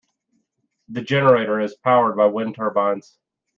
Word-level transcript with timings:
The 0.89 1.03
generator 1.03 1.59
is 1.59 1.75
powered 1.75 2.17
by 2.17 2.25
wind 2.25 2.55
turbines. 2.55 3.19